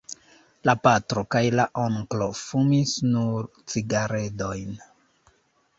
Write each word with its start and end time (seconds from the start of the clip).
La 0.69 0.73
patro 0.87 1.23
kaj 1.35 1.41
la 1.59 1.67
onklo 1.83 2.31
fumis 2.41 2.95
nur 3.13 3.49
cigaredojn. 3.75 4.75